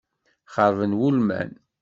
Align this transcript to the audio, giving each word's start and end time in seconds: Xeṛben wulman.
Xeṛben 0.53 0.91
wulman. 0.99 1.51